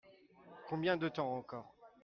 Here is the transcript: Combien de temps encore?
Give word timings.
Combien 0.67 0.97
de 0.97 1.09
temps 1.09 1.35
encore? 1.37 1.75